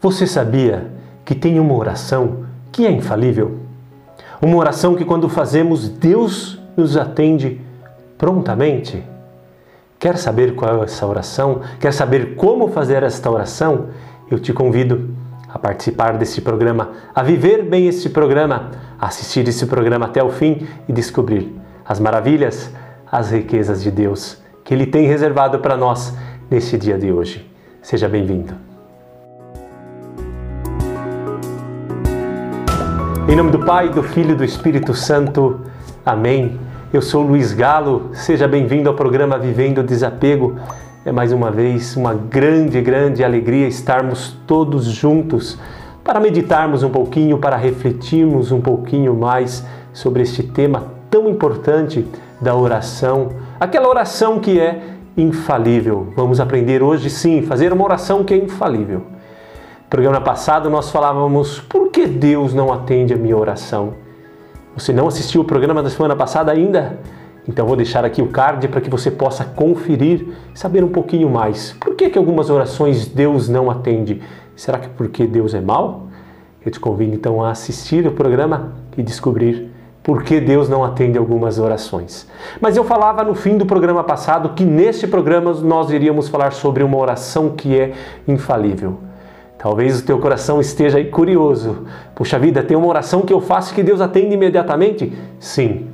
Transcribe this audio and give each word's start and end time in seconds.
Você 0.00 0.26
sabia 0.26 0.90
que 1.24 1.34
tem 1.34 1.58
uma 1.58 1.74
oração 1.74 2.44
que 2.70 2.86
é 2.86 2.90
infalível? 2.90 3.58
Uma 4.40 4.56
oração 4.56 4.94
que, 4.94 5.04
quando 5.04 5.28
fazemos, 5.28 5.88
Deus 5.88 6.60
nos 6.76 6.96
atende 6.96 7.60
prontamente? 8.18 9.02
Quer 9.98 10.18
saber 10.18 10.54
qual 10.54 10.82
é 10.82 10.84
essa 10.84 11.06
oração? 11.06 11.62
Quer 11.80 11.92
saber 11.92 12.36
como 12.36 12.68
fazer 12.68 13.02
esta 13.02 13.30
oração? 13.30 13.86
Eu 14.30 14.38
te 14.38 14.52
convido 14.52 15.14
a 15.48 15.58
participar 15.58 16.18
desse 16.18 16.40
programa, 16.40 16.90
a 17.14 17.22
viver 17.22 17.62
bem 17.62 17.88
este 17.88 18.10
programa, 18.10 18.70
a 19.00 19.06
assistir 19.06 19.48
esse 19.48 19.66
programa 19.66 20.06
até 20.06 20.22
o 20.22 20.28
fim 20.28 20.66
e 20.86 20.92
descobrir 20.92 21.54
as 21.84 21.98
maravilhas, 21.98 22.70
as 23.10 23.30
riquezas 23.30 23.82
de 23.82 23.90
Deus 23.90 24.44
que 24.66 24.74
Ele 24.74 24.84
tem 24.84 25.06
reservado 25.06 25.60
para 25.60 25.76
nós 25.76 26.12
neste 26.50 26.76
dia 26.76 26.98
de 26.98 27.12
hoje. 27.12 27.48
Seja 27.80 28.08
bem-vindo. 28.08 28.65
Em 33.28 33.34
nome 33.34 33.50
do 33.50 33.58
Pai, 33.58 33.88
do 33.88 34.04
Filho 34.04 34.30
e 34.30 34.34
do 34.36 34.44
Espírito 34.44 34.94
Santo. 34.94 35.60
Amém. 36.04 36.60
Eu 36.92 37.02
sou 37.02 37.24
Luiz 37.24 37.52
Galo. 37.52 38.10
Seja 38.12 38.46
bem-vindo 38.46 38.88
ao 38.88 38.94
programa 38.94 39.36
Vivendo 39.36 39.78
o 39.78 39.82
Desapego. 39.82 40.54
É 41.04 41.10
mais 41.10 41.32
uma 41.32 41.50
vez 41.50 41.96
uma 41.96 42.14
grande, 42.14 42.80
grande 42.80 43.24
alegria 43.24 43.66
estarmos 43.66 44.38
todos 44.46 44.84
juntos 44.84 45.58
para 46.04 46.20
meditarmos 46.20 46.84
um 46.84 46.88
pouquinho, 46.88 47.38
para 47.38 47.56
refletirmos 47.56 48.52
um 48.52 48.60
pouquinho 48.60 49.12
mais 49.12 49.66
sobre 49.92 50.22
este 50.22 50.44
tema 50.44 50.84
tão 51.10 51.28
importante 51.28 52.06
da 52.40 52.54
oração, 52.54 53.30
aquela 53.58 53.88
oração 53.88 54.38
que 54.38 54.60
é 54.60 54.80
infalível. 55.16 56.12
Vamos 56.14 56.38
aprender 56.38 56.80
hoje 56.80 57.10
sim, 57.10 57.42
fazer 57.42 57.72
uma 57.72 57.84
oração 57.84 58.22
que 58.22 58.32
é 58.32 58.36
infalível. 58.36 59.15
Programa 59.96 60.20
passado 60.20 60.68
nós 60.68 60.90
falávamos 60.90 61.58
por 61.58 61.88
que 61.88 62.06
Deus 62.06 62.52
não 62.52 62.70
atende 62.70 63.14
a 63.14 63.16
minha 63.16 63.34
oração. 63.34 63.94
Você 64.76 64.92
não 64.92 65.08
assistiu 65.08 65.40
o 65.40 65.44
programa 65.44 65.82
da 65.82 65.88
semana 65.88 66.14
passada 66.14 66.52
ainda? 66.52 66.98
Então 67.48 67.66
vou 67.66 67.74
deixar 67.74 68.04
aqui 68.04 68.20
o 68.20 68.28
card 68.28 68.68
para 68.68 68.82
que 68.82 68.90
você 68.90 69.10
possa 69.10 69.42
conferir 69.42 70.28
saber 70.52 70.84
um 70.84 70.90
pouquinho 70.90 71.30
mais. 71.30 71.74
Por 71.80 71.94
que, 71.94 72.10
que 72.10 72.18
algumas 72.18 72.50
orações 72.50 73.06
Deus 73.06 73.48
não 73.48 73.70
atende? 73.70 74.20
Será 74.54 74.78
que 74.78 74.86
porque 74.90 75.26
Deus 75.26 75.54
é 75.54 75.62
mau? 75.62 76.08
Eu 76.62 76.70
te 76.70 76.78
convido 76.78 77.14
então 77.14 77.42
a 77.42 77.50
assistir 77.50 78.06
o 78.06 78.12
programa 78.12 78.74
e 78.98 79.02
descobrir 79.02 79.70
por 80.02 80.22
que 80.24 80.42
Deus 80.42 80.68
não 80.68 80.84
atende 80.84 81.16
algumas 81.16 81.58
orações. 81.58 82.28
Mas 82.60 82.76
eu 82.76 82.84
falava 82.84 83.24
no 83.24 83.34
fim 83.34 83.56
do 83.56 83.64
programa 83.64 84.04
passado 84.04 84.50
que 84.50 84.62
neste 84.62 85.06
programa 85.06 85.54
nós 85.54 85.90
iríamos 85.90 86.28
falar 86.28 86.52
sobre 86.52 86.82
uma 86.82 86.98
oração 86.98 87.54
que 87.56 87.80
é 87.80 87.94
infalível. 88.28 89.05
Talvez 89.58 90.00
o 90.00 90.04
teu 90.04 90.18
coração 90.18 90.60
esteja 90.60 90.98
aí 90.98 91.06
curioso. 91.06 91.86
Puxa 92.14 92.38
vida, 92.38 92.62
tem 92.62 92.76
uma 92.76 92.86
oração 92.86 93.22
que 93.22 93.32
eu 93.32 93.40
faço 93.40 93.74
que 93.74 93.82
Deus 93.82 94.00
atende 94.00 94.34
imediatamente? 94.34 95.12
Sim, 95.40 95.86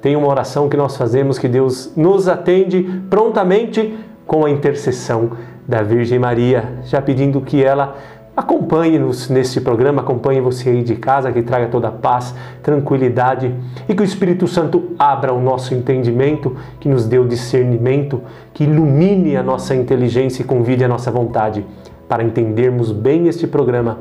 tem 0.00 0.14
uma 0.14 0.28
oração 0.28 0.68
que 0.68 0.76
nós 0.76 0.96
fazemos 0.96 1.38
que 1.38 1.48
Deus 1.48 1.92
nos 1.96 2.28
atende 2.28 3.02
prontamente 3.10 3.98
com 4.26 4.44
a 4.44 4.50
intercessão 4.50 5.32
da 5.66 5.82
Virgem 5.82 6.18
Maria, 6.18 6.78
já 6.84 7.02
pedindo 7.02 7.40
que 7.40 7.62
ela 7.62 7.96
acompanhe-nos 8.36 9.28
nesse 9.28 9.60
programa, 9.60 10.00
acompanhe 10.00 10.40
você 10.40 10.70
aí 10.70 10.82
de 10.84 10.94
casa, 10.94 11.32
que 11.32 11.42
traga 11.42 11.66
toda 11.66 11.88
a 11.88 11.90
paz, 11.90 12.32
tranquilidade 12.62 13.52
e 13.88 13.94
que 13.94 14.00
o 14.00 14.04
Espírito 14.04 14.46
Santo 14.46 14.92
abra 14.96 15.32
o 15.32 15.40
nosso 15.40 15.74
entendimento, 15.74 16.56
que 16.78 16.88
nos 16.88 17.04
dê 17.04 17.18
o 17.18 17.26
discernimento, 17.26 18.22
que 18.54 18.62
ilumine 18.62 19.36
a 19.36 19.42
nossa 19.42 19.74
inteligência 19.74 20.42
e 20.42 20.44
convide 20.44 20.84
a 20.84 20.88
nossa 20.88 21.10
vontade 21.10 21.66
para 22.08 22.22
entendermos 22.24 22.90
bem 22.90 23.28
este 23.28 23.46
programa 23.46 23.98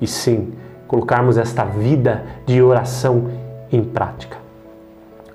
e 0.00 0.06
sim 0.06 0.52
colocarmos 0.86 1.38
esta 1.38 1.64
vida 1.64 2.24
de 2.44 2.60
oração 2.60 3.30
em 3.70 3.82
prática. 3.82 4.36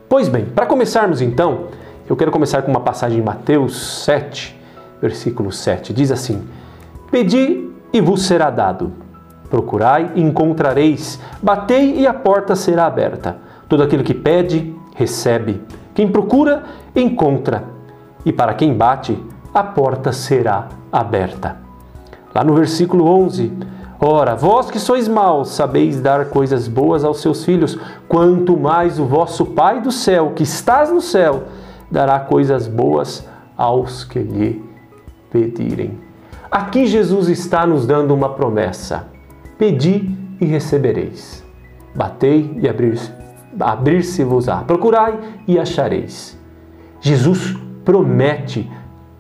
Pois 0.08 0.28
bem, 0.28 0.46
para 0.46 0.66
começarmos 0.66 1.22
então, 1.22 1.68
eu 2.10 2.16
quero 2.16 2.32
começar 2.32 2.62
com 2.64 2.72
uma 2.72 2.82
passagem 2.82 3.20
em 3.20 3.24
Mateus 3.24 4.04
7, 4.04 4.60
versículo 5.02 5.52
7. 5.52 5.94
Diz 5.94 6.12
assim: 6.12 6.46
Pedi 7.10 7.70
e 7.94 8.02
vos 8.02 8.24
será 8.24 8.50
dado. 8.50 8.92
Procurai 9.50 10.12
e 10.16 10.22
encontrareis. 10.22 11.20
Batei 11.42 12.00
e 12.00 12.08
a 12.08 12.14
porta 12.14 12.56
será 12.56 12.86
aberta. 12.86 13.38
Todo 13.70 13.84
aquele 13.84 14.04
que 14.04 14.14
pede, 14.14 14.76
recebe. 14.96 15.62
Quem 15.94 16.10
procura, 16.10 16.64
encontra. 16.96 17.64
E 18.26 18.32
para 18.32 18.54
quem 18.54 18.74
bate, 18.74 19.18
a 19.54 19.64
porta 19.64 20.12
será 20.12 20.68
aberta. 20.92 21.61
Lá 22.34 22.44
no 22.44 22.54
versículo 22.54 23.06
11, 23.06 23.52
Ora, 24.04 24.36
vós 24.36 24.72
que 24.72 24.80
sois 24.80 25.08
maus, 25.08 25.50
sabeis 25.50 26.02
dar 26.02 26.26
coisas 26.26 26.68
boas 26.68 27.04
aos 27.04 27.22
seus 27.22 27.46
filhos, 27.46 27.78
quanto 28.08 28.58
mais 28.58 28.98
o 28.98 29.06
vosso 29.06 29.46
Pai 29.46 29.80
do 29.80 29.92
céu, 29.92 30.32
que 30.36 30.42
estás 30.42 30.92
no 30.92 31.00
céu, 31.00 31.44
dará 31.92 32.20
coisas 32.20 32.68
boas 32.68 33.28
aos 33.56 34.04
que 34.04 34.18
lhe 34.18 34.66
pedirem. 35.30 36.00
Aqui 36.50 36.88
Jesus 36.88 37.30
está 37.30 37.68
nos 37.68 37.86
dando 37.86 38.12
uma 38.12 38.30
promessa: 38.30 39.06
pedi 39.56 40.18
e 40.42 40.46
recebereis, 40.46 41.46
batei 41.94 42.60
e 42.60 42.68
abrir-se-vos-á, 43.60 44.64
procurai 44.64 45.20
e 45.48 45.60
achareis. 45.60 46.36
Jesus 47.00 47.56
promete 47.86 48.68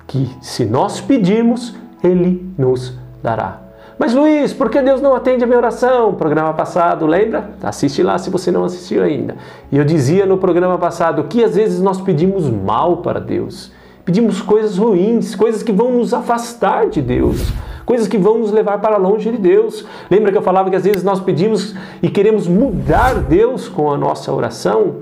que 0.07 0.27
se 0.41 0.65
nós 0.65 0.99
pedirmos, 0.99 1.75
ele 2.03 2.51
nos 2.57 2.99
dará. 3.21 3.71
Mas 4.01 4.15
Luiz, 4.15 4.51
por 4.51 4.69
que 4.69 4.81
Deus 4.81 4.99
não 4.99 5.13
atende 5.13 5.43
a 5.43 5.47
minha 5.47 5.59
oração? 5.59 6.15
Programa 6.15 6.53
passado, 6.55 7.05
lembra? 7.05 7.51
Assiste 7.61 8.01
lá 8.01 8.17
se 8.17 8.31
você 8.31 8.51
não 8.51 8.63
assistiu 8.63 9.03
ainda. 9.03 9.35
E 9.71 9.77
eu 9.77 9.85
dizia 9.85 10.25
no 10.25 10.39
programa 10.39 10.77
passado 10.79 11.25
que 11.25 11.43
às 11.43 11.55
vezes 11.55 11.79
nós 11.79 12.01
pedimos 12.01 12.49
mal 12.49 12.97
para 12.97 13.19
Deus. 13.19 13.71
Pedimos 14.03 14.41
coisas 14.41 14.77
ruins, 14.77 15.35
coisas 15.35 15.61
que 15.61 15.71
vão 15.71 15.91
nos 15.91 16.15
afastar 16.15 16.89
de 16.89 16.99
Deus, 16.99 17.53
coisas 17.85 18.07
que 18.07 18.17
vão 18.17 18.39
nos 18.39 18.51
levar 18.51 18.79
para 18.79 18.97
longe 18.97 19.29
de 19.29 19.37
Deus. 19.37 19.85
Lembra 20.09 20.31
que 20.31 20.37
eu 20.39 20.41
falava 20.41 20.71
que 20.71 20.75
às 20.75 20.83
vezes 20.83 21.03
nós 21.03 21.19
pedimos 21.19 21.75
e 22.01 22.09
queremos 22.09 22.47
mudar 22.47 23.13
Deus 23.13 23.69
com 23.69 23.91
a 23.91 23.97
nossa 23.97 24.33
oração? 24.33 25.01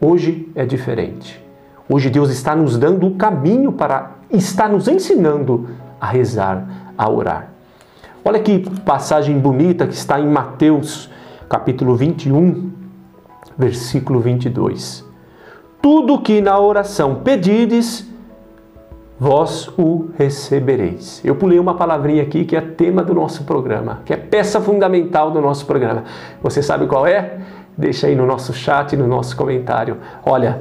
Hoje 0.00 0.50
é 0.56 0.66
diferente. 0.66 1.40
Hoje 1.88 2.10
Deus 2.10 2.30
está 2.30 2.56
nos 2.56 2.76
dando 2.76 3.06
o 3.06 3.14
caminho 3.14 3.70
para, 3.70 4.16
está 4.28 4.68
nos 4.68 4.88
ensinando 4.88 5.68
a 6.00 6.06
rezar, 6.06 6.92
a 6.98 7.08
orar. 7.08 7.59
Olha 8.22 8.38
que 8.38 8.58
passagem 8.80 9.38
bonita 9.38 9.86
que 9.86 9.94
está 9.94 10.20
em 10.20 10.26
Mateus, 10.26 11.08
capítulo 11.48 11.96
21, 11.96 12.70
versículo 13.56 14.20
22. 14.20 15.02
Tudo 15.80 16.20
que 16.20 16.42
na 16.42 16.58
oração 16.58 17.22
pedides, 17.24 18.06
vós 19.18 19.68
o 19.78 20.10
recebereis. 20.18 21.22
Eu 21.24 21.34
pulei 21.34 21.58
uma 21.58 21.74
palavrinha 21.74 22.22
aqui 22.22 22.44
que 22.44 22.54
é 22.54 22.60
tema 22.60 23.02
do 23.02 23.14
nosso 23.14 23.44
programa, 23.44 24.00
que 24.04 24.12
é 24.12 24.18
peça 24.18 24.60
fundamental 24.60 25.30
do 25.30 25.40
nosso 25.40 25.64
programa. 25.64 26.04
Você 26.42 26.62
sabe 26.62 26.86
qual 26.86 27.06
é? 27.06 27.38
Deixa 27.76 28.06
aí 28.06 28.14
no 28.14 28.26
nosso 28.26 28.52
chat, 28.52 28.94
no 28.98 29.06
nosso 29.06 29.34
comentário. 29.34 29.96
Olha, 30.26 30.60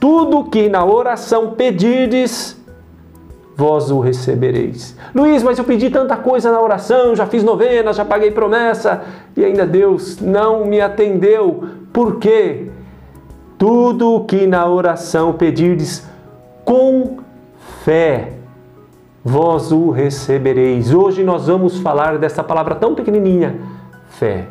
tudo 0.00 0.44
que 0.44 0.70
na 0.70 0.82
oração 0.82 1.50
pedides, 1.50 2.58
vós 3.56 3.90
o 3.90 4.00
recebereis. 4.00 4.94
Luiz, 5.14 5.42
mas 5.42 5.58
eu 5.58 5.64
pedi 5.64 5.88
tanta 5.88 6.14
coisa 6.16 6.52
na 6.52 6.60
oração, 6.60 7.16
já 7.16 7.24
fiz 7.24 7.42
novena, 7.42 7.92
já 7.92 8.04
paguei 8.04 8.30
promessa 8.30 9.02
e 9.34 9.42
ainda 9.42 9.66
Deus 9.66 10.20
não 10.20 10.66
me 10.66 10.78
atendeu. 10.78 11.64
Por 11.90 12.16
quê? 12.16 12.66
Tudo 13.56 14.16
o 14.16 14.24
que 14.24 14.46
na 14.46 14.68
oração 14.68 15.32
pedirdes 15.32 16.06
com 16.66 17.16
fé, 17.82 18.32
vós 19.24 19.72
o 19.72 19.90
recebereis. 19.90 20.92
Hoje 20.92 21.24
nós 21.24 21.46
vamos 21.46 21.78
falar 21.78 22.18
dessa 22.18 22.44
palavra 22.44 22.74
tão 22.74 22.94
pequenininha, 22.94 23.58
fé. 24.10 24.48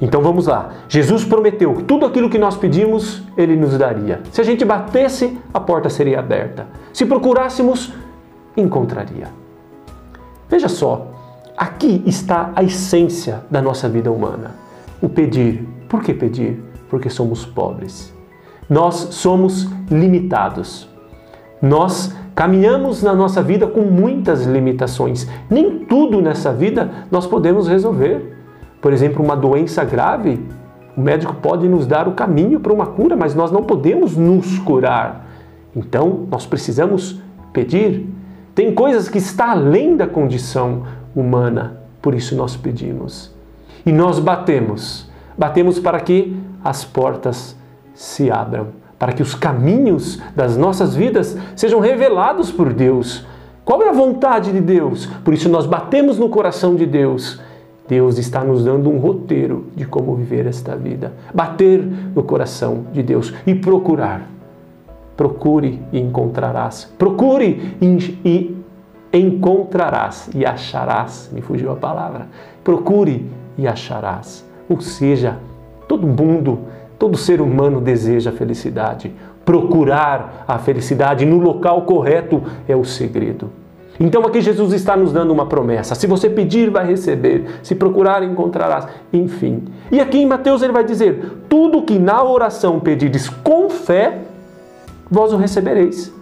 Então 0.00 0.20
vamos 0.20 0.48
lá. 0.48 0.72
Jesus 0.88 1.24
prometeu 1.24 1.74
que 1.74 1.84
tudo 1.84 2.04
aquilo 2.04 2.28
que 2.28 2.38
nós 2.38 2.56
pedimos, 2.56 3.22
ele 3.36 3.54
nos 3.54 3.78
daria. 3.78 4.20
Se 4.32 4.40
a 4.40 4.44
gente 4.44 4.64
batesse, 4.64 5.38
a 5.54 5.60
porta 5.60 5.88
seria 5.88 6.18
aberta. 6.18 6.66
Se 6.92 7.06
procurássemos, 7.06 7.92
encontraria. 8.56 9.28
Veja 10.48 10.68
só, 10.68 11.08
aqui 11.56 12.02
está 12.06 12.52
a 12.54 12.62
essência 12.62 13.44
da 13.50 13.60
nossa 13.60 13.88
vida 13.88 14.10
humana: 14.10 14.54
o 15.00 15.08
pedir. 15.08 15.66
Por 15.88 16.02
que 16.02 16.12
pedir? 16.12 16.62
Porque 16.88 17.08
somos 17.08 17.44
pobres. 17.44 18.12
Nós 18.68 18.94
somos 19.12 19.68
limitados. 19.90 20.88
Nós 21.62 22.14
caminhamos 22.34 23.02
na 23.02 23.14
nossa 23.14 23.42
vida 23.42 23.66
com 23.66 23.82
muitas 23.82 24.44
limitações. 24.44 25.28
Nem 25.48 25.84
tudo 25.86 26.20
nessa 26.20 26.52
vida 26.52 26.90
nós 27.10 27.26
podemos 27.26 27.68
resolver. 27.68 28.36
Por 28.80 28.92
exemplo, 28.92 29.24
uma 29.24 29.36
doença 29.36 29.84
grave, 29.84 30.44
o 30.96 31.00
médico 31.00 31.34
pode 31.34 31.68
nos 31.68 31.86
dar 31.86 32.08
o 32.08 32.12
caminho 32.12 32.60
para 32.60 32.72
uma 32.72 32.86
cura, 32.86 33.16
mas 33.16 33.34
nós 33.34 33.50
não 33.50 33.62
podemos 33.62 34.16
nos 34.16 34.58
curar. 34.58 35.26
Então, 35.74 36.26
nós 36.30 36.46
precisamos 36.46 37.20
pedir, 37.52 38.08
tem 38.56 38.74
coisas 38.74 39.06
que 39.06 39.18
está 39.18 39.50
além 39.50 39.98
da 39.98 40.06
condição 40.06 40.84
humana. 41.14 41.76
Por 42.00 42.14
isso 42.14 42.34
nós 42.34 42.56
pedimos. 42.56 43.30
E 43.84 43.92
nós 43.92 44.18
batemos. 44.18 45.06
Batemos 45.36 45.78
para 45.78 46.00
que 46.00 46.34
as 46.64 46.82
portas 46.82 47.54
se 47.94 48.30
abram, 48.30 48.68
para 48.98 49.12
que 49.12 49.22
os 49.22 49.34
caminhos 49.34 50.22
das 50.34 50.56
nossas 50.56 50.96
vidas 50.96 51.36
sejam 51.54 51.80
revelados 51.80 52.50
por 52.50 52.72
Deus. 52.72 53.26
Qual 53.62 53.82
é 53.82 53.90
a 53.90 53.92
vontade 53.92 54.50
de 54.50 54.60
Deus? 54.62 55.04
Por 55.22 55.34
isso 55.34 55.50
nós 55.50 55.66
batemos 55.66 56.18
no 56.18 56.30
coração 56.30 56.76
de 56.76 56.86
Deus. 56.86 57.38
Deus 57.86 58.16
está 58.16 58.42
nos 58.42 58.64
dando 58.64 58.88
um 58.88 58.96
roteiro 58.96 59.66
de 59.76 59.84
como 59.84 60.16
viver 60.16 60.46
esta 60.46 60.74
vida. 60.74 61.12
Bater 61.34 61.82
no 61.82 62.22
coração 62.22 62.86
de 62.90 63.02
Deus 63.02 63.34
e 63.46 63.54
procurar. 63.54 64.35
Procure 65.16 65.82
e 65.92 65.98
encontrarás. 65.98 66.92
Procure 66.98 67.76
e 67.80 68.56
encontrarás 69.12 70.28
e 70.34 70.44
acharás. 70.44 71.30
Me 71.32 71.40
fugiu 71.40 71.72
a 71.72 71.76
palavra. 71.76 72.26
Procure 72.62 73.24
e 73.56 73.66
acharás. 73.66 74.44
Ou 74.68 74.80
seja, 74.80 75.38
todo 75.88 76.06
mundo, 76.06 76.60
todo 76.98 77.16
ser 77.16 77.40
humano 77.40 77.80
deseja 77.80 78.32
felicidade. 78.32 79.12
Procurar 79.44 80.44
a 80.46 80.58
felicidade 80.58 81.24
no 81.24 81.38
local 81.38 81.82
correto 81.82 82.42
é 82.68 82.74
o 82.74 82.84
segredo. 82.84 83.50
Então 83.98 84.26
aqui 84.26 84.40
Jesus 84.40 84.72
está 84.72 84.96
nos 84.96 85.12
dando 85.12 85.32
uma 85.32 85.46
promessa. 85.46 85.94
Se 85.94 86.06
você 86.06 86.28
pedir, 86.28 86.70
vai 86.70 86.86
receber. 86.86 87.60
Se 87.62 87.74
procurar, 87.74 88.22
encontrarás. 88.22 88.86
Enfim. 89.12 89.64
E 89.90 90.00
aqui 90.00 90.18
em 90.18 90.26
Mateus 90.26 90.62
ele 90.62 90.72
vai 90.72 90.84
dizer: 90.84 91.44
tudo 91.48 91.82
que 91.82 91.98
na 91.98 92.22
oração 92.22 92.78
pedires 92.78 93.28
com 93.28 93.70
fé, 93.70 94.18
vós 95.10 95.32
o 95.32 95.36
recebereis. 95.36 96.12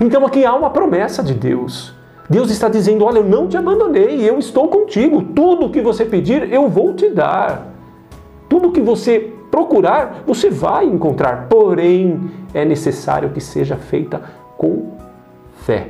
Então 0.00 0.24
aqui 0.24 0.44
há 0.44 0.54
uma 0.54 0.70
promessa 0.70 1.22
de 1.22 1.34
Deus. 1.34 1.94
Deus 2.28 2.50
está 2.50 2.68
dizendo: 2.68 3.04
Olha, 3.04 3.18
eu 3.18 3.24
não 3.24 3.48
te 3.48 3.56
abandonei, 3.56 4.28
eu 4.28 4.38
estou 4.38 4.68
contigo. 4.68 5.22
Tudo 5.34 5.70
que 5.70 5.80
você 5.80 6.04
pedir, 6.04 6.52
eu 6.52 6.68
vou 6.68 6.94
te 6.94 7.10
dar. 7.10 7.66
Tudo 8.48 8.70
que 8.70 8.80
você 8.80 9.32
procurar, 9.50 10.22
você 10.26 10.48
vai 10.48 10.86
encontrar. 10.86 11.48
Porém, 11.48 12.30
é 12.54 12.64
necessário 12.64 13.30
que 13.30 13.40
seja 13.40 13.76
feita 13.76 14.22
com 14.56 14.92
fé. 15.62 15.88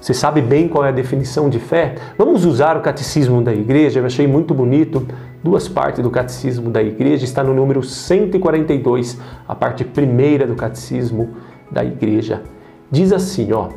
Você 0.00 0.14
sabe 0.14 0.40
bem 0.40 0.68
qual 0.68 0.84
é 0.84 0.90
a 0.90 0.92
definição 0.92 1.48
de 1.48 1.58
fé? 1.58 1.96
Vamos 2.16 2.44
usar 2.44 2.76
o 2.76 2.80
catecismo 2.80 3.42
da 3.42 3.52
igreja, 3.52 3.98
eu 3.98 4.06
achei 4.06 4.26
muito 4.26 4.54
bonito. 4.54 5.04
Duas 5.46 5.68
partes 5.68 6.02
do 6.02 6.10
catecismo 6.10 6.70
da 6.70 6.82
igreja, 6.82 7.24
está 7.24 7.44
no 7.44 7.54
número 7.54 7.80
142, 7.80 9.16
a 9.46 9.54
parte 9.54 9.84
primeira 9.84 10.44
do 10.44 10.56
catecismo 10.56 11.36
da 11.70 11.84
igreja. 11.84 12.42
Diz 12.90 13.12
assim, 13.12 13.52
ó: 13.52 13.68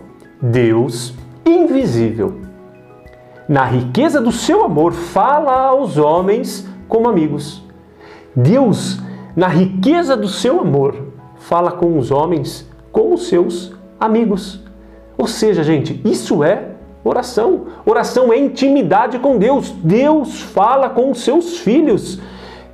Deus 0.41 1.13
invisível, 1.45 2.39
na 3.47 3.65
riqueza 3.65 4.19
do 4.19 4.31
seu 4.31 4.65
amor, 4.65 4.93
fala 4.93 5.67
aos 5.67 5.95
homens 5.95 6.67
como 6.87 7.07
amigos. 7.07 7.63
Deus, 8.35 8.99
na 9.35 9.47
riqueza 9.47 10.17
do 10.17 10.27
seu 10.27 10.59
amor, 10.59 10.95
fala 11.35 11.71
com 11.71 11.99
os 11.99 12.09
homens 12.09 12.67
como 12.91 13.15
seus 13.15 13.75
amigos. 13.99 14.59
Ou 15.15 15.27
seja, 15.27 15.61
gente, 15.61 16.01
isso 16.03 16.43
é 16.43 16.71
oração. 17.03 17.67
Oração 17.85 18.31
é 18.31 18.37
intimidade 18.37 19.19
com 19.19 19.37
Deus. 19.37 19.71
Deus 19.71 20.41
fala 20.41 20.89
com 20.89 21.11
os 21.11 21.21
seus 21.21 21.57
filhos. 21.59 22.19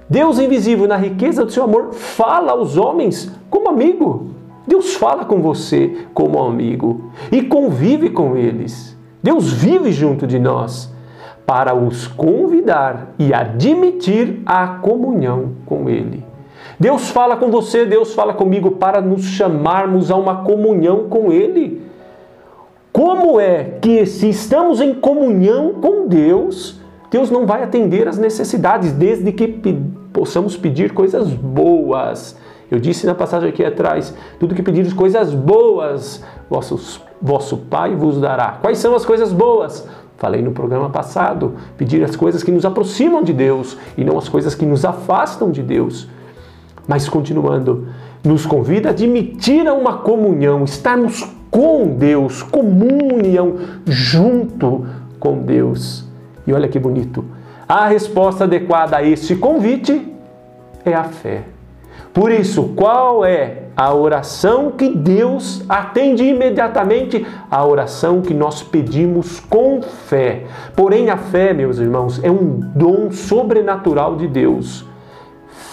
Deus 0.09 0.39
invisível, 0.39 0.87
na 0.87 0.97
riqueza 0.97 1.43
do 1.43 1.51
seu 1.51 1.63
amor, 1.63 1.93
fala 1.93 2.51
aos 2.51 2.77
homens 2.77 3.31
como 3.49 3.69
amigo. 3.69 4.31
Deus 4.67 4.95
fala 4.95 5.25
com 5.25 5.41
você 5.41 6.05
como 6.13 6.41
amigo 6.41 7.11
e 7.31 7.41
convive 7.41 8.09
com 8.09 8.35
eles. 8.35 8.95
Deus 9.21 9.51
vive 9.51 9.91
junto 9.91 10.27
de 10.27 10.37
nós 10.37 10.93
para 11.45 11.75
os 11.75 12.07
convidar 12.07 13.13
e 13.19 13.33
admitir 13.33 14.41
a 14.45 14.67
comunhão 14.67 15.51
com 15.65 15.89
Ele. 15.89 16.23
Deus 16.79 17.09
fala 17.09 17.37
com 17.37 17.49
você, 17.49 17.85
Deus 17.85 18.13
fala 18.13 18.33
comigo 18.33 18.71
para 18.71 18.99
nos 18.99 19.23
chamarmos 19.23 20.09
a 20.09 20.15
uma 20.15 20.43
comunhão 20.43 21.07
com 21.09 21.31
Ele. 21.31 21.81
Como 22.95 23.41
é 23.41 23.77
que, 23.81 24.05
se 24.05 24.29
estamos 24.29 24.79
em 24.79 24.93
comunhão 24.93 25.73
com 25.81 26.07
Deus, 26.07 26.79
Deus 27.11 27.29
não 27.29 27.45
vai 27.45 27.61
atender 27.61 28.07
às 28.07 28.17
necessidades, 28.17 28.93
desde 28.93 29.31
que 29.33 29.47
possamos 30.13 30.55
pedir 30.55 30.93
coisas 30.93 31.29
boas 31.29 32.37
eu 32.69 32.79
disse 32.79 33.05
na 33.05 33.13
passagem 33.13 33.49
aqui 33.49 33.63
atrás: 33.63 34.13
tudo 34.39 34.55
que 34.55 34.63
pedires 34.63 34.93
coisas 34.93 35.33
boas, 35.33 36.23
vossos, 36.49 37.01
vosso 37.21 37.57
Pai 37.57 37.95
vos 37.95 38.19
dará. 38.19 38.57
Quais 38.61 38.77
são 38.77 38.95
as 38.95 39.05
coisas 39.05 39.31
boas? 39.31 39.87
Falei 40.17 40.41
no 40.41 40.51
programa 40.51 40.89
passado: 40.89 41.55
pedir 41.77 42.03
as 42.03 42.15
coisas 42.15 42.43
que 42.43 42.51
nos 42.51 42.65
aproximam 42.65 43.23
de 43.23 43.33
Deus 43.33 43.77
e 43.97 44.03
não 44.03 44.17
as 44.17 44.27
coisas 44.27 44.55
que 44.55 44.65
nos 44.65 44.83
afastam 44.83 45.51
de 45.51 45.61
Deus. 45.61 46.07
Mas 46.87 47.07
continuando, 47.07 47.87
nos 48.23 48.45
convida 48.45 48.89
a 48.89 48.91
admitir 48.91 49.67
uma 49.67 49.97
comunhão, 49.97 50.63
estarmos 50.63 51.23
com 51.55 51.87
Deus, 51.87 52.43
comunhão 52.43 53.55
junto 53.85 54.85
com 55.17 55.37
Deus. 55.37 56.03
E 56.45 56.51
olha 56.51 56.67
que 56.67 56.77
bonito. 56.77 57.23
A 57.65 57.87
resposta 57.87 58.43
adequada 58.43 58.97
a 58.97 59.03
este 59.03 59.37
convite 59.37 60.13
é 60.83 60.93
a 60.93 61.05
fé. 61.05 61.43
Por 62.13 62.29
isso, 62.29 62.73
qual 62.75 63.23
é 63.23 63.69
a 63.73 63.93
oração 63.93 64.69
que 64.69 64.89
Deus 64.89 65.63
atende 65.69 66.25
imediatamente? 66.25 67.25
A 67.49 67.65
oração 67.65 68.21
que 68.21 68.33
nós 68.33 68.61
pedimos 68.61 69.39
com 69.39 69.81
fé. 69.81 70.43
Porém, 70.75 71.09
a 71.09 71.15
fé, 71.15 71.53
meus 71.53 71.79
irmãos, 71.79 72.21
é 72.21 72.29
um 72.29 72.59
dom 72.75 73.11
sobrenatural 73.11 74.17
de 74.17 74.27
Deus. 74.27 74.85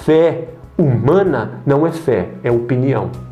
Fé 0.05 0.46
humana 0.79 1.61
não 1.67 1.84
é 1.84 1.90
fé, 1.90 2.29
é 2.44 2.52
opinião. 2.52 3.31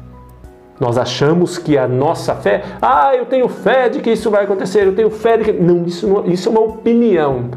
Nós 0.80 0.96
achamos 0.96 1.58
que 1.58 1.76
a 1.76 1.86
nossa 1.86 2.34
fé, 2.34 2.64
ah, 2.80 3.14
eu 3.14 3.26
tenho 3.26 3.48
fé 3.48 3.90
de 3.90 4.00
que 4.00 4.10
isso 4.10 4.30
vai 4.30 4.44
acontecer, 4.44 4.86
eu 4.86 4.94
tenho 4.94 5.10
fé 5.10 5.36
de 5.36 5.44
que. 5.44 5.52
Não, 5.52 5.84
isso, 5.84 6.08
não, 6.08 6.24
isso 6.24 6.48
é 6.48 6.52
uma 6.52 6.62
opinião. 6.62 7.50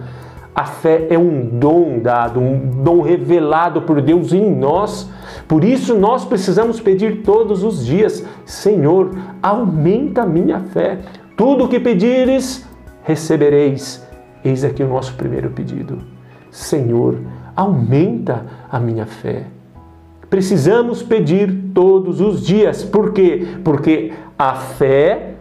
A 0.54 0.66
fé 0.66 1.08
é 1.10 1.18
um 1.18 1.48
dom 1.58 2.00
dado, 2.00 2.40
um 2.40 2.84
dom 2.84 3.02
revelado 3.02 3.84
por 3.84 4.02
Deus 4.02 4.34
em 4.34 4.54
nós. 4.54 5.10
Por 5.48 5.64
isso 5.64 5.96
nós 5.96 6.25
precisamos 6.25 6.81
pedir 6.81 7.24
todos 7.24 7.64
os 7.64 7.86
dias: 7.86 8.25
Senhor, 8.46 9.12
aumenta 9.42 10.24
a 10.24 10.28
minha 10.28 10.60
fé. 10.60 11.00
Tudo 11.38 11.64
o 11.64 11.68
que 11.69 11.80
pedires, 11.80 12.68
recebereis. 13.04 14.06
Eis 14.44 14.66
aqui 14.66 14.84
o 14.84 14.88
nosso 14.88 15.14
primeiro 15.14 15.50
pedido. 15.50 16.00
Senhor, 16.52 17.18
aumenta 17.56 18.45
a 18.69 18.80
minha 18.80 19.06
fé. 19.06 19.45
Precisamos 20.33 21.04
pedir 21.04 21.54
todos 21.75 22.19
os 22.19 22.44
dias. 22.44 22.83
Por 22.83 23.13
quê? 23.13 23.45
Porque 23.63 24.11
a 24.35 24.56
fé 24.56 25.35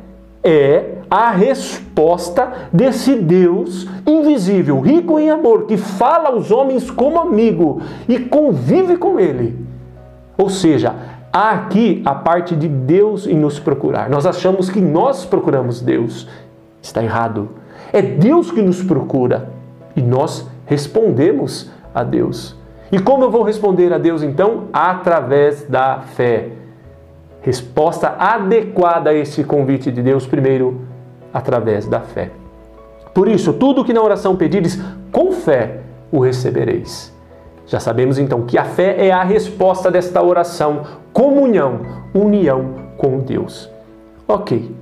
é 0.44 0.96
a 1.10 1.30
resposta 1.30 2.68
desse 2.70 3.14
Deus 3.14 3.88
invisível, 4.06 4.80
rico 4.80 5.18
em 5.18 5.30
amor, 5.30 5.64
que 5.64 5.78
fala 5.78 6.28
aos 6.28 6.50
homens 6.50 6.90
como 6.90 7.18
amigo 7.18 7.80
e 8.06 8.18
convive 8.18 8.98
com 8.98 9.18
ele. 9.18 9.64
Ou 10.36 10.50
seja, 10.50 10.94
há 11.32 11.52
aqui 11.52 12.02
a 12.04 12.14
parte 12.14 12.54
de 12.54 12.68
Deus 12.68 13.26
em 13.26 13.38
nos 13.38 13.58
procurar. 13.58 14.10
Nós 14.10 14.26
achamos 14.26 14.68
que 14.68 14.82
nós 14.82 15.24
procuramos 15.24 15.80
Deus. 15.80 16.28
Está 16.82 17.02
errado. 17.02 17.48
É 17.94 18.02
Deus 18.02 18.50
que 18.50 18.60
nos 18.60 18.82
procura 18.82 19.48
e 19.96 20.02
nós 20.02 20.46
respondemos 20.66 21.70
a 21.94 22.04
Deus. 22.04 22.60
E 22.92 23.00
como 23.00 23.24
eu 23.24 23.30
vou 23.30 23.42
responder 23.42 23.92
a 23.92 23.98
Deus 23.98 24.22
então? 24.22 24.68
Através 24.72 25.64
da 25.64 26.00
fé 26.00 26.50
resposta 27.42 28.14
adequada 28.18 29.10
a 29.10 29.14
esse 29.14 29.44
convite 29.44 29.90
de 29.90 30.00
Deus, 30.00 30.26
primeiro 30.26 30.80
através 31.34 31.86
da 31.86 32.00
fé. 32.00 32.30
Por 33.12 33.28
isso, 33.28 33.52
tudo 33.52 33.84
que 33.84 33.92
na 33.92 34.00
oração 34.00 34.36
pedires, 34.36 34.80
com 35.10 35.32
fé 35.32 35.80
o 36.10 36.20
recebereis. 36.20 37.12
Já 37.66 37.80
sabemos 37.80 38.18
então 38.18 38.42
que 38.42 38.56
a 38.56 38.64
fé 38.64 39.06
é 39.06 39.10
a 39.10 39.22
resposta 39.22 39.90
desta 39.90 40.22
oração, 40.22 40.82
comunhão, 41.12 41.80
união 42.14 42.74
com 42.96 43.18
Deus. 43.18 43.68
Ok. 44.26 44.74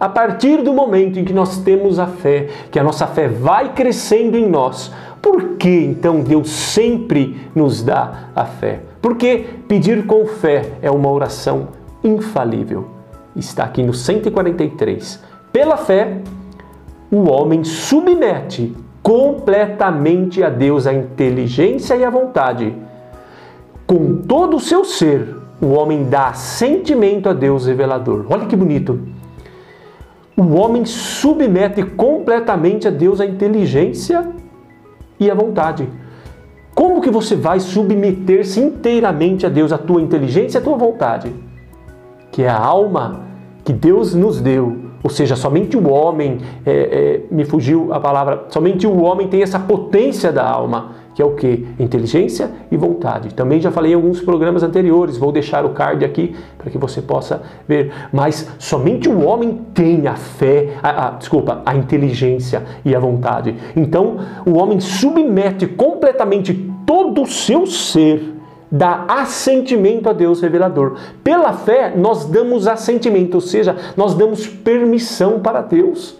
A 0.00 0.08
partir 0.08 0.62
do 0.62 0.72
momento 0.72 1.18
em 1.18 1.24
que 1.24 1.32
nós 1.32 1.58
temos 1.58 1.98
a 1.98 2.06
fé, 2.06 2.48
que 2.70 2.78
a 2.78 2.82
nossa 2.82 3.06
fé 3.06 3.28
vai 3.28 3.72
crescendo 3.72 4.36
em 4.36 4.48
nós, 4.48 4.92
por 5.24 5.56
que 5.56 5.70
então 5.70 6.20
Deus 6.20 6.50
sempre 6.50 7.48
nos 7.54 7.82
dá 7.82 8.28
a 8.36 8.44
fé? 8.44 8.80
Porque 9.00 9.46
pedir 9.66 10.04
com 10.04 10.26
fé 10.26 10.72
é 10.82 10.90
uma 10.90 11.10
oração 11.10 11.68
infalível. 12.04 12.90
Está 13.34 13.64
aqui 13.64 13.82
no 13.82 13.94
143. 13.94 15.24
Pela 15.50 15.78
fé, 15.78 16.18
o 17.10 17.30
homem 17.30 17.64
submete 17.64 18.76
completamente 19.02 20.42
a 20.42 20.50
Deus 20.50 20.86
a 20.86 20.92
inteligência 20.92 21.96
e 21.96 22.04
a 22.04 22.10
vontade. 22.10 22.76
Com 23.86 24.16
todo 24.16 24.58
o 24.58 24.60
seu 24.60 24.84
ser, 24.84 25.36
o 25.58 25.68
homem 25.68 26.04
dá 26.04 26.34
sentimento 26.34 27.30
a 27.30 27.32
Deus 27.32 27.66
revelador. 27.66 28.26
Olha 28.28 28.44
que 28.44 28.54
bonito. 28.54 29.00
o 30.36 30.54
homem 30.56 30.84
submete 30.84 31.82
completamente 31.82 32.86
a 32.88 32.90
Deus 32.90 33.22
a 33.22 33.24
inteligência 33.24 34.43
e 35.18 35.30
a 35.30 35.34
vontade. 35.34 35.88
Como 36.74 37.00
que 37.00 37.10
você 37.10 37.36
vai 37.36 37.60
submeter-se 37.60 38.60
inteiramente 38.60 39.46
a 39.46 39.48
Deus, 39.48 39.72
a 39.72 39.78
tua 39.78 40.02
inteligência 40.02 40.58
e 40.58 40.60
a 40.60 40.64
tua 40.64 40.76
vontade? 40.76 41.32
Que 42.32 42.42
é 42.42 42.48
a 42.48 42.58
alma 42.58 43.22
que 43.64 43.72
Deus 43.72 44.14
nos 44.14 44.40
deu. 44.40 44.84
Ou 45.02 45.10
seja, 45.10 45.36
somente 45.36 45.76
o 45.76 45.88
homem, 45.88 46.38
é, 46.64 46.72
é, 46.72 47.20
me 47.30 47.44
fugiu 47.44 47.92
a 47.92 48.00
palavra, 48.00 48.46
somente 48.48 48.86
o 48.86 49.02
homem 49.02 49.28
tem 49.28 49.42
essa 49.42 49.58
potência 49.58 50.32
da 50.32 50.48
alma 50.48 50.92
que 51.14 51.22
é 51.22 51.24
o 51.24 51.34
que? 51.34 51.66
Inteligência 51.78 52.50
e 52.70 52.76
vontade. 52.76 53.32
Também 53.32 53.60
já 53.60 53.70
falei 53.70 53.92
em 53.92 53.94
alguns 53.94 54.20
programas 54.20 54.62
anteriores, 54.62 55.16
vou 55.16 55.30
deixar 55.30 55.64
o 55.64 55.70
card 55.70 56.04
aqui 56.04 56.34
para 56.58 56.70
que 56.70 56.78
você 56.78 57.00
possa 57.00 57.42
ver. 57.68 57.92
Mas 58.12 58.50
somente 58.58 59.08
o 59.08 59.24
homem 59.24 59.60
tem 59.72 60.06
a 60.06 60.16
fé, 60.16 60.74
a, 60.82 61.08
a, 61.08 61.10
desculpa, 61.12 61.62
a 61.64 61.76
inteligência 61.76 62.64
e 62.84 62.94
a 62.94 62.98
vontade. 62.98 63.54
Então 63.76 64.18
o 64.44 64.58
homem 64.58 64.80
submete 64.80 65.66
completamente 65.66 66.52
todo 66.84 67.22
o 67.22 67.26
seu 67.26 67.66
ser 67.66 68.34
dá 68.70 69.04
assentimento 69.06 70.10
a 70.10 70.12
Deus 70.12 70.40
revelador. 70.40 70.96
Pela 71.22 71.52
fé, 71.52 71.94
nós 71.96 72.24
damos 72.24 72.66
assentimento, 72.66 73.36
ou 73.36 73.40
seja, 73.40 73.76
nós 73.96 74.14
damos 74.14 74.48
permissão 74.48 75.38
para 75.38 75.60
Deus. 75.60 76.18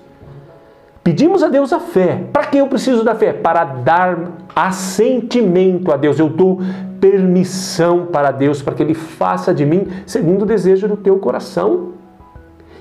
Pedimos 1.04 1.42
a 1.42 1.49
Deus 1.49 1.70
a 1.70 1.78
fé. 1.78 2.25
Para 2.32 2.46
que 2.46 2.56
eu 2.56 2.66
preciso 2.66 3.04
da 3.04 3.14
fé? 3.14 3.34
Para 3.34 3.62
dar 3.62 4.18
assentimento 4.56 5.92
a 5.92 5.99
Deus. 5.99 6.18
Eu 6.18 6.30
dou 6.30 6.61
permissão 6.99 8.06
para 8.06 8.30
Deus 8.30 8.62
para 8.62 8.75
que 8.75 8.82
Ele 8.82 8.94
faça 8.94 9.52
de 9.52 9.66
mim 9.66 9.87
segundo 10.06 10.42
o 10.42 10.46
desejo 10.46 10.88
do 10.88 10.96
teu 10.96 11.18
coração. 11.18 11.92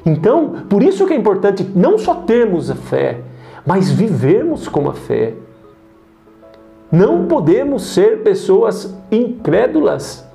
Então, 0.06 0.64
por 0.70 0.82
isso 0.82 1.06
que 1.06 1.14
é 1.14 1.18
importante 1.18 1.70
não 1.76 1.98
só 1.98 2.16
termos 2.16 2.72
a 2.72 2.76
fé, 2.76 3.20
mas 3.66 3.92
vivermos 3.92 4.70
com 4.70 4.90
a 4.90 4.94
fé. 4.94 5.34
Não 6.90 7.26
podemos 7.26 7.88
ser 7.88 8.22
pessoas 8.22 8.96
incrédulas, 9.12 10.26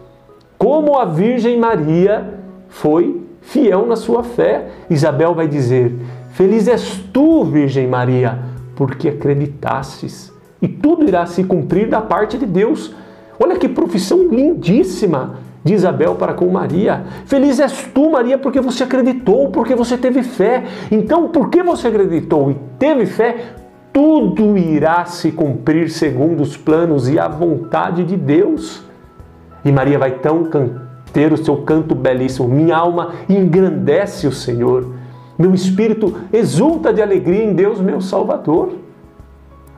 como 0.58 0.98
a 0.98 1.06
Virgem 1.06 1.58
Maria 1.58 2.34
foi 2.68 3.22
fiel 3.40 3.86
na 3.86 3.96
sua 3.96 4.22
fé. 4.22 4.68
Isabel 4.90 5.34
vai 5.34 5.48
dizer: 5.48 5.94
Feliz 6.38 6.68
és 6.68 7.04
tu, 7.12 7.42
Virgem 7.42 7.88
Maria, 7.88 8.38
porque 8.76 9.08
acreditastes, 9.08 10.32
e 10.62 10.68
tudo 10.68 11.02
irá 11.02 11.26
se 11.26 11.42
cumprir 11.42 11.88
da 11.88 12.00
parte 12.00 12.38
de 12.38 12.46
Deus. 12.46 12.94
Olha 13.42 13.56
que 13.56 13.68
profissão 13.68 14.28
lindíssima 14.28 15.40
de 15.64 15.74
Isabel 15.74 16.14
para 16.14 16.34
com 16.34 16.46
Maria. 16.46 17.02
Feliz 17.24 17.58
és 17.58 17.90
tu, 17.92 18.12
Maria, 18.12 18.38
porque 18.38 18.60
você 18.60 18.84
acreditou, 18.84 19.50
porque 19.50 19.74
você 19.74 19.98
teve 19.98 20.22
fé. 20.22 20.62
Então, 20.92 21.26
porque 21.26 21.60
você 21.60 21.88
acreditou 21.88 22.52
e 22.52 22.56
teve 22.78 23.04
fé, 23.06 23.54
tudo 23.92 24.56
irá 24.56 25.06
se 25.06 25.32
cumprir 25.32 25.90
segundo 25.90 26.40
os 26.40 26.56
planos 26.56 27.08
e 27.08 27.18
a 27.18 27.26
vontade 27.26 28.04
de 28.04 28.16
Deus. 28.16 28.84
E 29.64 29.72
Maria 29.72 29.98
vai 29.98 30.10
então 30.10 30.48
ter 31.12 31.32
o 31.32 31.36
seu 31.36 31.56
canto 31.62 31.96
belíssimo. 31.96 32.46
Minha 32.46 32.76
alma 32.76 33.14
engrandece 33.28 34.28
o 34.28 34.32
Senhor 34.32 34.97
meu 35.38 35.54
espírito 35.54 36.14
exulta 36.32 36.92
de 36.92 37.00
alegria 37.00 37.44
em 37.44 37.54
Deus, 37.54 37.80
meu 37.80 38.00
Salvador. 38.00 38.70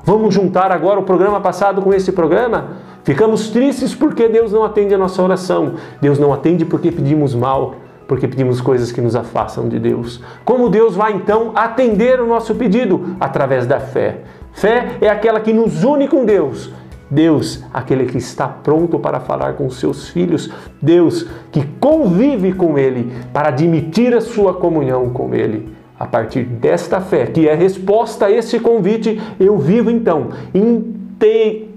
Vamos 0.03 0.35
juntar 0.35 0.73
agora 0.73 0.99
o 0.99 1.03
programa 1.03 1.41
passado 1.41 1.83
com 1.83 1.93
esse 1.93 2.11
programa? 2.13 2.79
Ficamos 3.05 3.51
tristes 3.51 3.95
porque 3.95 4.29
Deus 4.29 4.53
não 4.53 4.65
atende 4.65 4.95
a 4.95 4.99
nossa 4.99 5.23
oração. 5.23 5.75
Deus 6.01 6.19
não 6.19 6.33
atende 6.33 6.65
porque 6.65 6.91
pedimos 6.91 7.35
mal, 7.35 7.75
porque 8.09 8.27
pedimos 8.27 8.61
coisas 8.61 8.91
que 8.91 9.01
nos 9.01 9.15
afastam 9.15 9.69
de 9.69 9.79
Deus. 9.79 10.23
Como 10.45 10.71
Deus 10.71 10.97
vai 10.97 11.13
então 11.13 11.53
atender 11.55 12.21
o 12.21 12.27
nosso 12.27 12.55
pedido? 12.55 13.17
Através 13.21 13.67
da 13.67 13.79
fé. 13.79 14.23
Fé 14.53 14.97
é 15.01 15.09
aquela 15.09 15.41
que 15.41 15.53
nos 15.53 15.85
une 15.85 16.09
com 16.09 16.25
Deus, 16.25 16.73
Deus, 17.11 17.65
aquele 17.75 18.07
que 18.07 18.19
está 18.19 18.47
pronto 18.47 18.99
para 18.99 19.19
falar 19.19 19.55
com 19.55 19.69
seus 19.69 20.09
filhos, 20.09 20.51
Deus 20.81 21.27
que 21.51 21.67
convive 21.81 22.53
com 22.53 22.79
Ele 22.79 23.13
para 23.33 23.49
admitir 23.49 24.15
a 24.15 24.21
sua 24.21 24.55
comunhão 24.55 25.11
com 25.11 25.35
Ele. 25.35 25.69
A 25.99 26.07
partir 26.07 26.45
desta 26.45 27.01
fé, 27.01 27.27
que 27.27 27.49
é 27.49 27.55
resposta 27.55 28.27
a 28.27 28.31
esse 28.31 28.59
convite, 28.61 29.21
eu 29.39 29.59
vivo 29.59 29.91
então, 29.91 30.29
inte, 30.55 31.69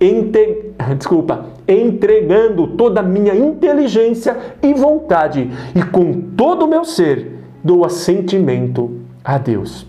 inte, 0.00 0.72
desculpa, 0.96 1.46
entregando 1.66 2.68
toda 2.68 3.00
a 3.00 3.02
minha 3.02 3.34
inteligência 3.34 4.36
e 4.62 4.72
vontade, 4.74 5.50
e 5.74 5.82
com 5.82 6.12
todo 6.36 6.64
o 6.64 6.68
meu 6.68 6.84
ser 6.84 7.40
dou 7.64 7.84
assentimento 7.84 9.00
a 9.24 9.36
Deus. 9.36 9.84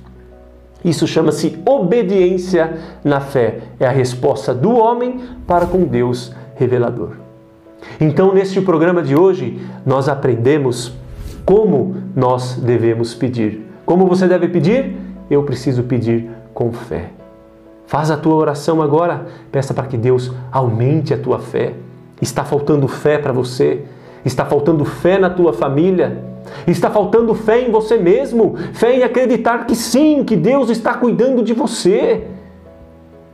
Isso 0.84 1.08
chama-se 1.08 1.58
obediência 1.66 2.78
na 3.04 3.20
fé. 3.20 3.60
É 3.80 3.86
a 3.88 3.92
resposta 3.92 4.54
do 4.54 4.76
homem 4.76 5.22
para 5.46 5.66
com 5.66 5.84
Deus 5.84 6.34
revelador. 6.56 7.12
Então, 8.00 8.34
neste 8.34 8.62
programa 8.62 9.02
de 9.02 9.16
hoje, 9.16 9.60
nós 9.86 10.08
aprendemos 10.10 10.94
como 11.46 11.96
nós 12.16 12.56
devemos 12.56 13.14
pedir. 13.14 13.66
Como 13.86 14.06
você 14.06 14.28
deve 14.28 14.48
pedir? 14.50 14.98
Eu 15.30 15.44
preciso 15.44 15.84
pedir 15.84 16.30
com 16.54 16.72
fé. 16.72 17.12
Faz 17.86 18.12
a 18.12 18.18
tua 18.18 18.36
oração 18.36 18.82
agora, 18.82 19.28
peça 19.52 19.74
para 19.74 19.88
que 19.88 19.98
Deus 19.98 20.32
aumente 20.52 21.14
a 21.14 21.18
tua 21.18 21.40
fé. 21.40 21.74
Está 22.22 22.44
faltando 22.44 22.88
fé 22.88 23.18
para 23.18 23.32
você? 23.32 23.86
Está 24.26 24.44
faltando 24.44 24.84
fé 24.84 25.18
na 25.18 25.30
tua 25.30 25.54
família? 25.54 26.22
Está 26.66 26.90
faltando 26.90 27.34
fé 27.34 27.62
em 27.62 27.72
você 27.72 27.98
mesmo, 27.98 28.56
fé 28.74 28.96
em 28.96 29.04
acreditar 29.04 29.66
que 29.66 29.76
sim, 29.76 30.24
que 30.24 30.36
Deus 30.36 30.70
está 30.70 30.94
cuidando 30.94 31.44
de 31.44 31.54
você. 31.54 32.28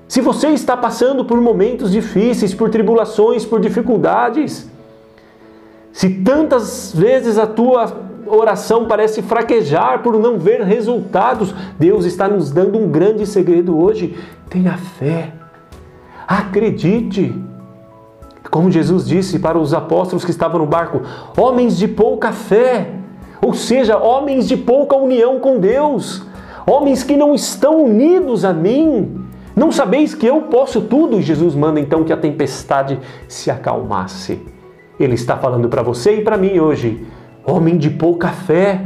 Se 0.08 0.22
você 0.22 0.50
está 0.50 0.77
passando 0.77 1.25
por 1.25 1.39
momentos 1.41 1.91
difíceis, 1.91 2.53
por 2.53 2.70
tribulações, 2.70 3.46
por 3.46 3.60
dificuldades, 3.60 4.70
se 5.91 6.10
tantas 6.10 6.93
vezes 6.93 7.38
a 7.38 7.48
tua 7.48 8.03
oração 8.25 8.86
parece 8.88 9.22
fraquejar 9.22 10.01
por 10.01 10.20
não 10.20 10.39
ver 10.39 10.62
resultados, 10.62 11.53
Deus 11.77 12.05
está 12.05 12.27
nos 12.27 12.51
dando 12.51 12.79
um 12.79 12.89
grande 12.89 13.25
segredo 13.25 13.79
hoje. 13.79 14.17
Tenha 14.50 14.77
fé. 14.77 15.34
Acredite. 16.27 17.34
Como 18.50 18.70
Jesus 18.70 19.08
disse 19.08 19.39
para 19.39 19.58
os 19.58 19.74
apóstolos 19.74 20.25
que 20.25 20.32
estavam 20.32 20.60
no 20.60 20.65
barco: 20.65 21.01
homens 21.38 21.77
de 21.77 21.88
pouca 21.88 22.32
fé 22.32 23.02
ou 23.44 23.54
seja, 23.54 23.98
homens 23.98 24.48
de 24.48 24.56
pouca 24.56 24.96
união 24.96 25.38
com 25.38 25.60
Deus, 25.60 26.26
homens 26.66 27.04
que 27.04 27.18
não 27.18 27.36
estão 27.36 27.84
unidos 27.84 28.46
a 28.46 28.54
mim. 28.54 29.20
Não 29.54 29.70
sabeis 29.70 30.16
que 30.16 30.26
eu 30.26 30.44
posso 30.44 30.82
tudo? 30.82 31.22
Jesus 31.22 31.54
manda 31.54 31.80
então 31.80 32.06
que 32.06 32.14
a 32.14 32.18
tempestade 32.18 32.98
se 33.28 33.52
acalmasse. 33.52 34.42
Ele 34.98 35.16
está 35.16 35.36
falando 35.36 35.68
para 35.68 35.84
você 35.84 36.20
e 36.20 36.22
para 36.24 36.38
mim 36.38 36.58
hoje, 36.58 37.06
homem 37.46 37.78
de 37.78 37.90
pouca 37.90 38.30
fé, 38.30 38.82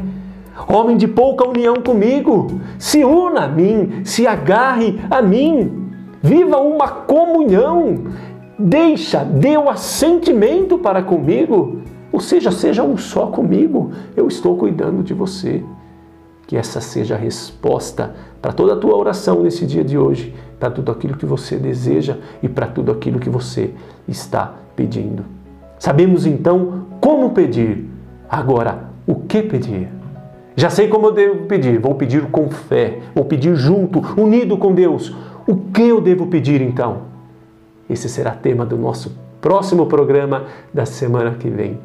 homem 0.67 0.97
de 0.97 1.07
pouca 1.07 1.47
união 1.47 1.75
comigo, 1.75 2.59
se 2.79 3.03
una 3.03 3.43
a 3.43 3.47
mim, 3.47 4.01
se 4.03 4.25
agarre 4.25 4.99
a 5.11 5.21
mim, 5.21 5.91
viva 6.21 6.57
uma 6.57 6.87
comunhão, 6.87 8.05
deixa, 8.57 9.23
dê 9.23 9.55
o 9.55 9.69
assentimento 9.69 10.79
para 10.79 11.03
comigo. 11.03 11.81
Ou 12.11 12.19
seja, 12.19 12.51
seja 12.51 12.83
um 12.83 12.97
só 12.97 13.27
comigo, 13.27 13.91
eu 14.15 14.27
estou 14.27 14.57
cuidando 14.57 15.03
de 15.03 15.13
você. 15.13 15.63
Que 16.45 16.55
essa 16.55 16.79
seja 16.79 17.15
a 17.15 17.17
resposta 17.17 18.15
para 18.41 18.53
toda 18.53 18.73
a 18.73 18.77
tua 18.77 18.95
oração 18.95 19.43
nesse 19.43 19.65
dia 19.65 19.83
de 19.83 19.97
hoje, 19.97 20.33
para 20.59 20.71
tudo 20.71 20.91
aquilo 20.91 21.17
que 21.17 21.25
você 21.25 21.57
deseja 21.57 22.17
e 22.41 22.47
para 22.47 22.67
tudo 22.67 22.91
aquilo 22.91 23.19
que 23.19 23.29
você 23.29 23.71
está 24.07 24.53
pedindo. 24.75 25.25
Sabemos 25.77 26.25
então 26.25 26.85
como 27.01 27.31
pedir. 27.31 27.85
Agora, 28.29 28.89
o 29.05 29.15
que 29.15 29.43
pedir? 29.43 29.89
Já 30.55 30.69
sei 30.69 30.87
como 30.87 31.07
eu 31.07 31.11
devo 31.11 31.45
pedir. 31.45 31.79
Vou 31.79 31.95
pedir 31.95 32.25
com 32.31 32.49
fé, 32.49 32.99
vou 33.13 33.25
pedir 33.25 33.55
junto, 33.55 34.01
unido 34.19 34.57
com 34.57 34.73
Deus. 34.73 35.13
O 35.45 35.55
que 35.55 35.83
eu 35.83 36.01
devo 36.01 36.27
pedir 36.27 36.61
então? 36.61 37.03
Esse 37.89 38.09
será 38.09 38.31
tema 38.31 38.65
do 38.65 38.77
nosso 38.77 39.15
próximo 39.39 39.85
programa 39.85 40.45
da 40.73 40.85
semana 40.85 41.31
que 41.31 41.49
vem 41.49 41.79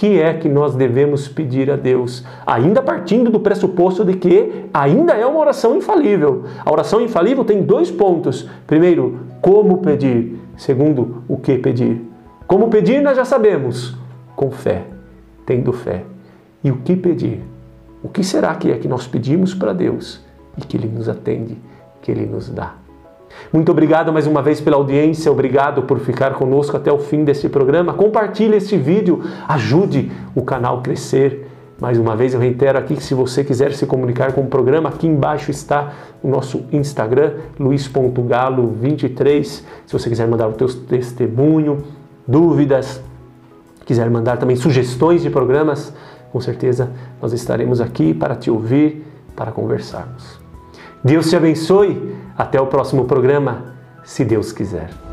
que 0.00 0.18
é 0.18 0.32
que 0.32 0.48
nós 0.48 0.74
devemos 0.74 1.28
pedir 1.28 1.70
a 1.70 1.76
Deus, 1.76 2.24
ainda 2.46 2.80
partindo 2.80 3.30
do 3.30 3.38
pressuposto 3.38 4.02
de 4.02 4.14
que 4.14 4.64
ainda 4.72 5.12
é 5.12 5.26
uma 5.26 5.38
oração 5.38 5.76
infalível. 5.76 6.44
A 6.64 6.72
oração 6.72 7.02
infalível 7.02 7.44
tem 7.44 7.62
dois 7.62 7.90
pontos. 7.90 8.48
Primeiro, 8.66 9.18
como 9.42 9.76
pedir. 9.82 10.40
Segundo, 10.56 11.22
o 11.28 11.36
que 11.36 11.58
pedir. 11.58 12.00
Como 12.46 12.70
pedir, 12.70 13.02
nós 13.02 13.14
já 13.14 13.26
sabemos, 13.26 13.94
com 14.34 14.50
fé, 14.50 14.84
tendo 15.44 15.70
fé. 15.70 16.04
E 16.64 16.70
o 16.70 16.78
que 16.78 16.96
pedir? 16.96 17.42
O 18.02 18.08
que 18.08 18.24
será 18.24 18.54
que 18.54 18.72
é 18.72 18.78
que 18.78 18.88
nós 18.88 19.06
pedimos 19.06 19.52
para 19.52 19.74
Deus 19.74 20.24
e 20.56 20.62
que 20.62 20.78
Ele 20.78 20.88
nos 20.88 21.10
atende, 21.10 21.58
que 22.00 22.10
Ele 22.10 22.24
nos 22.24 22.48
dá? 22.48 22.79
Muito 23.52 23.72
obrigado 23.72 24.12
mais 24.12 24.26
uma 24.26 24.42
vez 24.42 24.60
pela 24.60 24.76
audiência, 24.76 25.30
obrigado 25.30 25.82
por 25.82 25.98
ficar 25.98 26.34
conosco 26.34 26.76
até 26.76 26.92
o 26.92 26.98
fim 26.98 27.24
desse 27.24 27.48
programa. 27.48 27.92
Compartilhe 27.92 28.56
este 28.56 28.76
vídeo, 28.76 29.22
ajude 29.48 30.10
o 30.34 30.42
canal 30.42 30.78
a 30.78 30.82
crescer. 30.82 31.48
Mais 31.80 31.98
uma 31.98 32.14
vez 32.14 32.34
eu 32.34 32.40
reitero 32.40 32.78
aqui 32.78 32.94
que 32.94 33.02
se 33.02 33.14
você 33.14 33.42
quiser 33.42 33.72
se 33.72 33.86
comunicar 33.86 34.32
com 34.32 34.42
o 34.42 34.46
programa, 34.46 34.90
aqui 34.90 35.06
embaixo 35.06 35.50
está 35.50 35.92
o 36.22 36.28
nosso 36.28 36.64
Instagram, 36.70 37.34
luiz.galo23. 37.58 39.44
Se 39.44 39.92
você 39.92 40.10
quiser 40.10 40.28
mandar 40.28 40.46
o 40.46 40.52
teu 40.52 40.68
testemunho, 40.68 41.78
dúvidas, 42.28 43.02
quiser 43.86 44.10
mandar 44.10 44.36
também 44.36 44.56
sugestões 44.56 45.22
de 45.22 45.30
programas, 45.30 45.92
com 46.30 46.40
certeza 46.40 46.92
nós 47.20 47.32
estaremos 47.32 47.80
aqui 47.80 48.12
para 48.12 48.36
te 48.36 48.50
ouvir, 48.50 49.04
para 49.34 49.50
conversarmos. 49.50 50.38
Deus 51.02 51.30
te 51.30 51.36
abençoe. 51.36 52.14
Até 52.40 52.58
o 52.58 52.66
próximo 52.66 53.04
programa, 53.04 53.64
se 54.02 54.24
Deus 54.24 54.50
quiser. 54.50 55.09